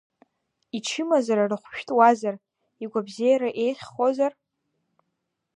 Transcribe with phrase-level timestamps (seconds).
[0.77, 2.35] Ичымазара рыхәшәтәуазар,
[2.83, 4.33] игәабзиара еиӷьхозар?